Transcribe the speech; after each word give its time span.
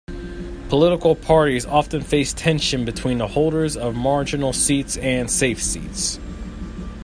Political 0.69 1.15
parties 1.17 1.63
often 1.67 2.01
face 2.01 2.33
tension 2.33 2.85
between 2.85 3.19
the 3.19 3.27
holders 3.27 3.77
of 3.77 3.93
marginal 3.93 4.51
seats 4.51 4.97
and 4.97 5.29
safe 5.29 5.61
seats. 5.61 6.17